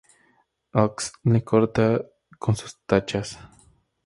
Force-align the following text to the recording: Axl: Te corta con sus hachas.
Axl: 0.83 1.11
Te 1.31 1.43
corta 1.43 1.87
con 2.39 2.55
sus 2.55 2.75
hachas. 2.87 3.37